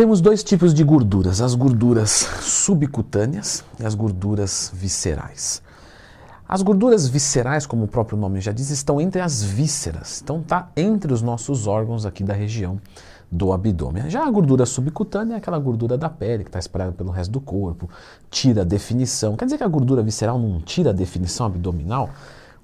[0.00, 5.60] Temos dois tipos de gorduras: as gorduras subcutâneas e as gorduras viscerais.
[6.48, 10.70] As gorduras viscerais, como o próprio nome já diz, estão entre as vísceras, então está
[10.74, 12.80] entre os nossos órgãos aqui da região
[13.30, 14.08] do abdômen.
[14.08, 17.40] Já a gordura subcutânea é aquela gordura da pele que está espalhada pelo resto do
[17.42, 17.86] corpo,
[18.30, 19.36] tira a definição.
[19.36, 22.08] Quer dizer que a gordura visceral não tira a definição abdominal?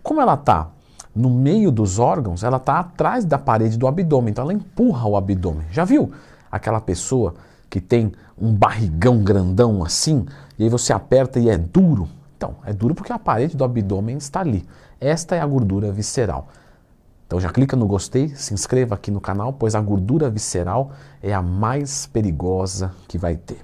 [0.02, 0.70] Como ela está
[1.14, 5.18] no meio dos órgãos, ela está atrás da parede do abdômen, então ela empurra o
[5.18, 5.66] abdômen.
[5.70, 6.10] Já viu
[6.50, 7.34] aquela pessoa
[7.68, 10.26] que tem um barrigão grandão assim,
[10.58, 12.08] e aí você aperta e é duro?
[12.36, 14.66] Então, é duro porque a parede do abdômen está ali.
[15.00, 16.48] Esta é a gordura visceral.
[17.26, 21.34] Então já clica no gostei, se inscreva aqui no canal, pois a gordura visceral é
[21.34, 23.58] a mais perigosa que vai ter.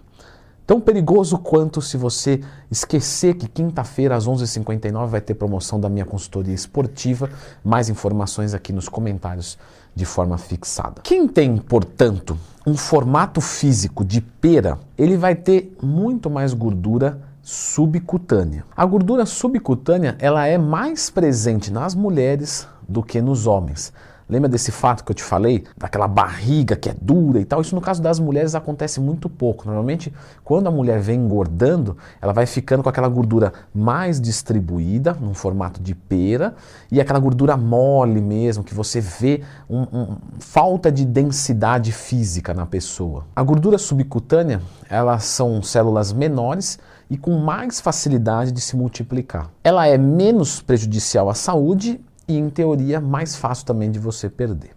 [0.66, 6.04] Tão perigoso quanto se você esquecer que quinta-feira às 11h59 vai ter promoção da minha
[6.04, 7.28] consultoria esportiva.
[7.64, 9.58] Mais informações aqui nos comentários
[9.94, 11.02] de forma fixada.
[11.02, 18.64] Quem tem, portanto, um formato físico de pera, ele vai ter muito mais gordura subcutânea.
[18.76, 23.92] A gordura subcutânea ela é mais presente nas mulheres do que nos homens.
[24.32, 25.62] Lembra desse fato que eu te falei?
[25.76, 27.60] Daquela barriga que é dura e tal?
[27.60, 29.66] Isso no caso das mulheres acontece muito pouco.
[29.66, 30.10] Normalmente,
[30.42, 35.82] quando a mulher vem engordando, ela vai ficando com aquela gordura mais distribuída, num formato
[35.82, 36.54] de pera,
[36.90, 42.64] e aquela gordura mole mesmo, que você vê um, um, falta de densidade física na
[42.64, 43.26] pessoa.
[43.36, 46.78] A gordura subcutânea, elas são células menores
[47.10, 49.50] e com mais facilidade de se multiplicar.
[49.62, 52.00] Ela é menos prejudicial à saúde
[52.32, 54.70] e, em teoria, mais fácil também de você perder.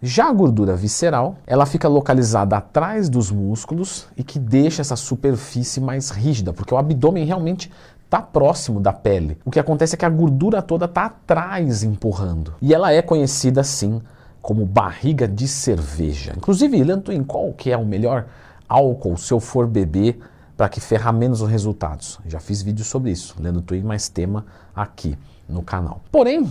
[0.00, 5.80] Já a gordura visceral, ela fica localizada atrás dos músculos e que deixa essa superfície
[5.80, 7.70] mais rígida, porque o abdômen realmente
[8.04, 9.38] está próximo da pele.
[9.44, 12.54] O que acontece é que a gordura toda está atrás empurrando.
[12.62, 14.00] E ela é conhecida assim
[14.40, 16.32] como barriga de cerveja.
[16.36, 18.26] Inclusive, Lantuin, qual que é o melhor
[18.68, 20.20] álcool se eu for beber
[20.56, 22.18] para que ferrar menos os resultados?
[22.26, 23.34] Já fiz vídeo sobre isso.
[23.38, 25.18] Lendo Twin mais tema aqui
[25.48, 26.00] no canal.
[26.10, 26.48] Porém,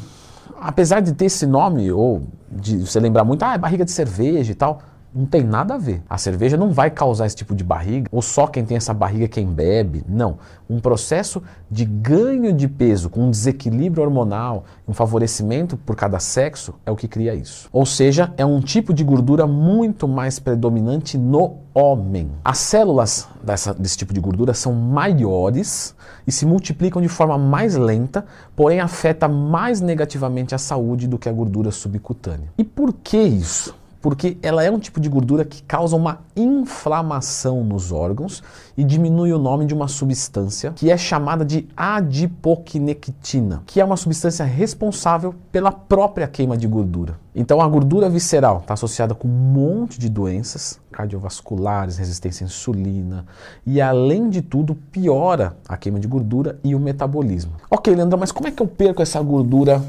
[0.60, 4.52] apesar de ter esse nome, ou de você lembrar muito, ah, é barriga de cerveja
[4.52, 4.82] e tal,
[5.14, 6.02] não tem nada a ver.
[6.10, 9.28] A cerveja não vai causar esse tipo de barriga, ou só quem tem essa barriga
[9.28, 10.04] quem bebe.
[10.08, 10.38] Não.
[10.70, 11.42] Um processo
[11.72, 16.96] de ganho de peso com um desequilíbrio hormonal, um favorecimento por cada sexo é o
[16.96, 17.70] que cria isso.
[17.72, 22.32] Ou seja, é um tipo de gordura muito mais predominante no homem.
[22.44, 27.76] As células dessa, desse tipo de gordura são maiores e se multiplicam de forma mais
[27.76, 28.26] lenta,
[28.56, 32.50] porém afeta mais negativamente a saúde do que a gordura subcutânea.
[32.58, 33.77] E por que isso?
[34.02, 38.44] Porque ela é um tipo de gordura que causa uma inflamação nos órgãos
[38.78, 43.98] e diminui o nome de uma substância que é chamada de adipoquinectina, que é uma
[43.98, 47.20] substância responsável pela própria queima de gordura.
[47.36, 53.26] Então a gordura visceral está associada com um monte de doenças cardiovasculares, resistência à insulina
[53.66, 57.54] e além de tudo piora a queima de gordura e o metabolismo.
[57.70, 59.84] Ok, Leandro, mas como é que eu perco essa gordura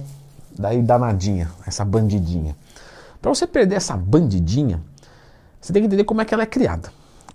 [0.59, 2.55] daí danadinha, essa bandidinha?
[3.21, 4.83] Para você perder essa bandidinha,
[5.61, 6.91] você tem que entender como é que ela é criada.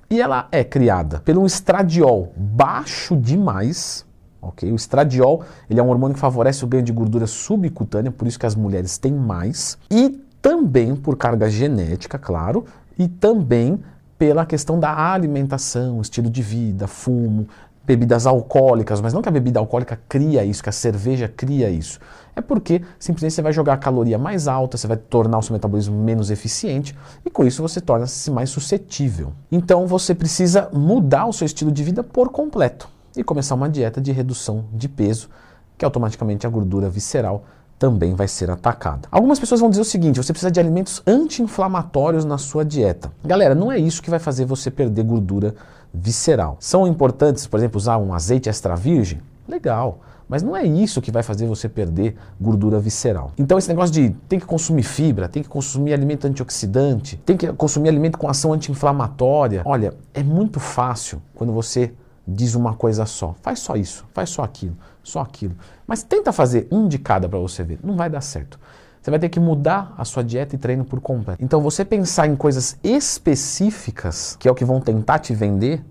[0.09, 4.05] E ela é criada um estradiol baixo demais,
[4.41, 4.71] ok?
[4.71, 8.39] O estradiol ele é um hormônio que favorece o ganho de gordura subcutânea, por isso
[8.39, 12.65] que as mulheres têm mais, e também por carga genética, claro,
[12.97, 13.79] e também
[14.17, 17.47] pela questão da alimentação, estilo de vida, fumo,
[17.85, 21.99] bebidas alcoólicas, mas não que a bebida alcoólica cria isso, que a cerveja cria isso.
[22.35, 25.53] É porque simplesmente você vai jogar a caloria mais alta, você vai tornar o seu
[25.53, 26.95] metabolismo menos eficiente
[27.25, 29.33] e com isso você torna-se mais suscetível.
[29.51, 34.01] Então você precisa mudar o seu estilo de vida por completo e começar uma dieta
[34.01, 35.29] de redução de peso,
[35.77, 37.45] que automaticamente a gordura visceral
[37.77, 39.07] também vai ser atacada.
[39.11, 43.11] Algumas pessoas vão dizer o seguinte: você precisa de alimentos anti-inflamatórios na sua dieta.
[43.23, 45.55] Galera, não é isso que vai fazer você perder gordura
[45.93, 46.57] visceral.
[46.59, 49.21] São importantes, por exemplo, usar um azeite extra virgem?
[49.47, 49.99] Legal.
[50.27, 53.31] Mas não é isso que vai fazer você perder gordura visceral.
[53.37, 57.51] Então esse negócio de tem que consumir fibra, tem que consumir alimento antioxidante, tem que
[57.53, 59.61] consumir alimento com ação anti-inflamatória.
[59.65, 61.93] Olha, é muito fácil quando você
[62.27, 63.35] diz uma coisa só.
[63.41, 65.55] Faz só isso, faz só aquilo, só aquilo.
[65.85, 67.79] Mas tenta fazer um de cada para você ver.
[67.83, 68.59] Não vai dar certo.
[69.01, 71.43] Você vai ter que mudar a sua dieta e treino por completo.
[71.43, 75.83] Então, você pensar em coisas específicas, que é o que vão tentar te vender,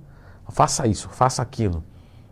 [0.48, 1.84] faça isso, faça aquilo.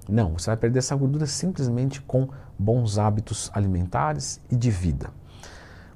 [0.08, 5.10] Não, você vai perder essa gordura simplesmente com bons hábitos alimentares e de vida.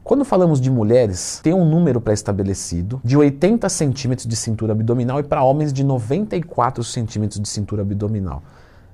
[0.04, 5.22] Quando falamos de mulheres, tem um número pré-estabelecido de 80 centímetros de cintura abdominal e
[5.22, 8.42] para homens de 94 centímetros de cintura abdominal.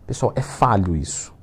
[0.06, 1.34] Pessoal, é falho isso.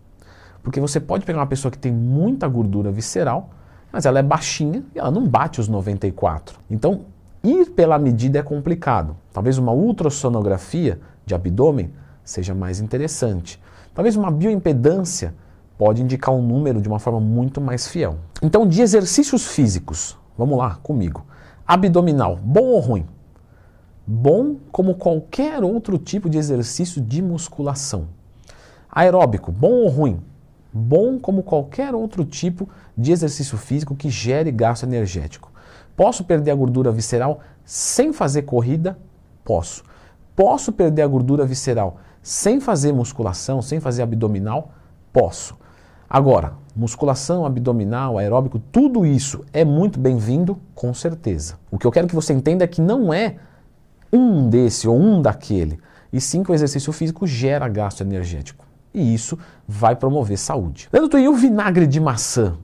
[0.64, 3.52] Porque você pode pegar uma pessoa que tem muita gordura visceral
[3.92, 6.60] mas ela é baixinha e ela não bate os 94.
[6.70, 7.06] Então,
[7.44, 9.16] Ir pela medida é complicado.
[9.32, 11.94] Talvez uma ultrassonografia de abdômen
[12.24, 13.62] seja mais interessante.
[13.94, 15.34] Talvez uma bioimpedância
[15.78, 18.18] pode indicar um número de uma forma muito mais fiel.
[18.42, 21.26] Então, de exercícios físicos, vamos lá comigo.
[21.66, 23.06] Abdominal, bom ou ruim?
[24.06, 28.08] Bom como qualquer outro tipo de exercício de musculação.
[28.90, 30.20] Aeróbico, bom ou ruim?
[30.72, 35.52] Bom como qualquer outro tipo de exercício físico que gere gasto energético.
[35.96, 38.98] Posso perder a gordura visceral sem fazer corrida?
[39.44, 39.84] Posso.
[40.36, 44.72] Posso perder a gordura visceral sem fazer musculação, sem fazer abdominal?
[45.12, 45.58] Posso.
[46.10, 51.56] Agora, musculação, abdominal, aeróbico, tudo isso é muito bem-vindo, com certeza.
[51.70, 53.36] O que eu quero que você entenda é que não é
[54.12, 55.80] um desse ou um daquele,
[56.14, 58.66] e sim que o exercício físico gera gasto energético.
[58.94, 59.38] E isso
[59.68, 60.88] vai promover saúde.
[60.94, 62.58] Leandro, e o vinagre de maçã?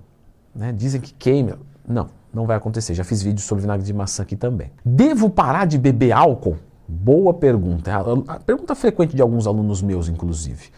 [0.56, 0.72] Né?
[0.72, 1.60] Dizem que queima.
[1.86, 2.94] Não, não vai acontecer.
[2.94, 4.72] Já fiz vídeos sobre vinagre de maçã aqui também.
[4.86, 6.58] Devo parar de beber álcool?
[6.88, 7.92] Boa pergunta.
[8.28, 10.70] A pergunta frequente de alguns alunos meus, inclusive.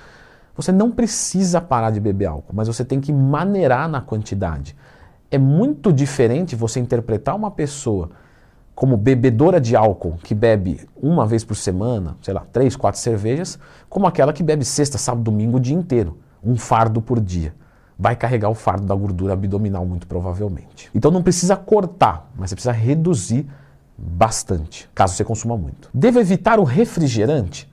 [0.55, 4.75] Você não precisa parar de beber álcool, mas você tem que maneirar na quantidade.
[5.29, 8.11] É muito diferente você interpretar uma pessoa
[8.73, 13.57] como bebedora de álcool, que bebe uma vez por semana, sei lá, três, quatro cervejas,
[13.89, 17.53] como aquela que bebe sexta, sábado, domingo o dia inteiro, um fardo por dia.
[17.97, 20.89] Vai carregar o fardo da gordura abdominal, muito provavelmente.
[20.93, 23.47] Então não precisa cortar, mas você precisa reduzir
[23.97, 25.89] bastante, caso você consuma muito.
[25.93, 27.69] Devo evitar o refrigerante?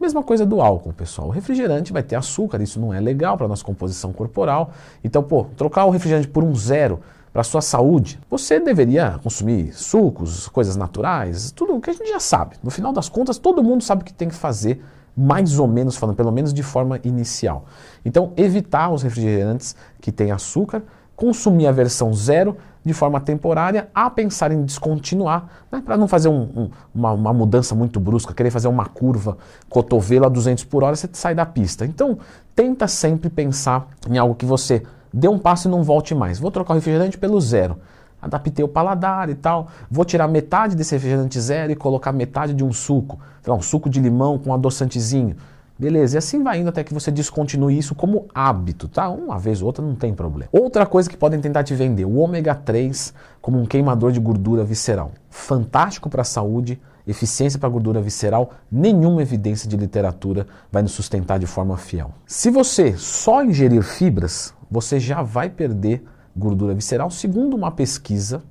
[0.00, 1.28] Mesma coisa do álcool, pessoal.
[1.28, 4.70] O refrigerante vai ter açúcar, isso não é legal para nossa composição corporal.
[5.04, 7.00] Então, pô, trocar o refrigerante por um zero
[7.30, 12.18] para sua saúde, você deveria consumir sucos, coisas naturais, tudo o que a gente já
[12.18, 12.56] sabe.
[12.62, 14.82] No final das contas, todo mundo sabe o que tem que fazer,
[15.14, 17.66] mais ou menos falando, pelo menos de forma inicial.
[18.02, 20.82] Então, evitar os refrigerantes que têm açúcar,
[21.14, 26.28] consumir a versão zero de forma temporária, a pensar em descontinuar, né, para não fazer
[26.28, 29.36] um, um, uma, uma, mudança muito brusca, querer fazer uma curva
[29.68, 31.84] cotovelo a 200 por hora, você sai da pista.
[31.84, 32.18] Então,
[32.54, 34.82] tenta sempre pensar em algo que você
[35.12, 36.38] dê um passo e não volte mais.
[36.38, 37.78] Vou trocar o refrigerante pelo zero.
[38.20, 39.68] Adaptei o paladar e tal.
[39.90, 43.18] Vou tirar metade desse refrigerante zero e colocar metade de um suco.
[43.40, 45.36] Então, um suco de limão com adoçantezinho.
[45.80, 49.08] Beleza, e assim vai indo até que você descontinue isso como hábito, tá?
[49.08, 50.50] Uma vez ou outra não tem problema.
[50.52, 54.62] Outra coisa que podem tentar te vender, o ômega 3 como um queimador de gordura
[54.62, 55.12] visceral.
[55.30, 61.38] Fantástico para a saúde, eficiência para gordura visceral, nenhuma evidência de literatura vai nos sustentar
[61.38, 62.12] de forma fiel.
[62.26, 66.04] Se você só ingerir fibras, você já vai perder
[66.36, 68.42] gordura visceral, segundo uma pesquisa,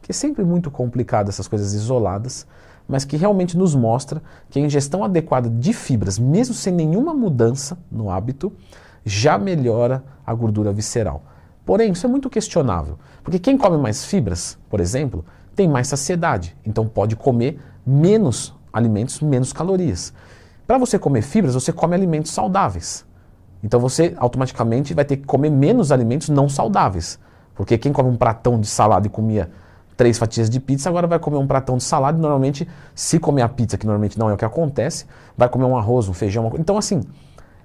[0.00, 2.46] que é sempre muito complicada essas coisas isoladas,
[2.88, 7.78] mas que realmente nos mostra que a ingestão adequada de fibras, mesmo sem nenhuma mudança
[7.90, 8.52] no hábito,
[9.04, 11.22] já melhora a gordura visceral.
[11.64, 15.24] Porém, isso é muito questionável, porque quem come mais fibras, por exemplo,
[15.54, 20.12] tem mais saciedade, então pode comer menos alimentos, menos calorias.
[20.66, 23.04] Para você comer fibras, você come alimentos saudáveis.
[23.62, 27.18] Então você automaticamente vai ter que comer menos alimentos não saudáveis.
[27.54, 29.50] Porque quem come um pratão de salada e comia
[30.02, 33.48] três fatias de pizza, agora vai comer um pratão de salada normalmente, se comer a
[33.48, 35.06] pizza, que normalmente não é o que acontece,
[35.38, 36.44] vai comer um arroz, um feijão.
[36.44, 36.58] Uma...
[36.58, 37.02] Então, assim,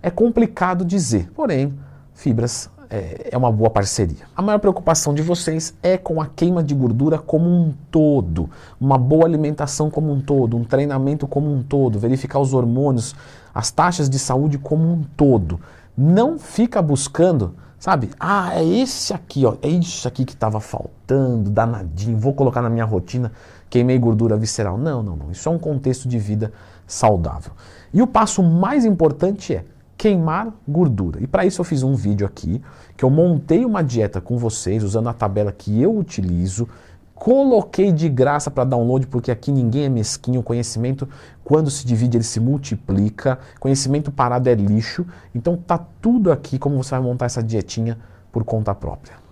[0.03, 1.31] é complicado dizer.
[1.33, 1.73] Porém,
[2.13, 4.27] fibras é, é uma boa parceria.
[4.35, 8.47] A maior preocupação de vocês é com a queima de gordura como um todo,
[8.79, 13.15] uma boa alimentação como um todo, um treinamento como um todo, verificar os hormônios,
[13.51, 15.59] as taxas de saúde como um todo.
[15.97, 18.09] Não fica buscando Sabe?
[18.19, 19.55] Ah, é esse aqui, ó.
[19.61, 22.17] É isso aqui que estava faltando, danadinho.
[22.17, 23.31] Vou colocar na minha rotina,
[23.69, 24.77] queimei gordura visceral.
[24.77, 25.31] Não, não, não.
[25.31, 26.51] Isso é um contexto de vida
[26.87, 27.51] saudável.
[27.93, 29.65] E o passo mais importante é
[29.95, 31.21] queimar gordura.
[31.21, 32.61] E para isso eu fiz um vídeo aqui
[32.95, 36.67] que eu montei uma dieta com vocês usando a tabela que eu utilizo
[37.19, 40.39] Coloquei de graça para download porque aqui ninguém é mesquinho.
[40.39, 41.07] O conhecimento,
[41.43, 43.39] quando se divide, ele se multiplica.
[43.59, 45.05] Conhecimento parado é lixo.
[45.33, 47.97] Então tá tudo aqui como você vai montar essa dietinha
[48.31, 49.26] por conta própria.